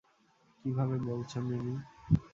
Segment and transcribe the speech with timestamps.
[0.59, 1.75] কীভাবে বলছো, মিমি?